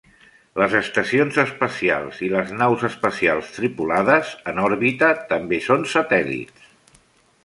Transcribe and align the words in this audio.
Les 0.59 0.71
estacions 0.77 1.35
espacials 1.43 2.21
i 2.27 2.31
les 2.31 2.49
naus 2.61 2.85
espacials 2.89 3.51
tripulades 3.59 4.31
en 4.53 4.63
òrbita 4.71 5.11
també 5.35 5.61
són 5.67 5.87
satèl·lits. 5.93 6.65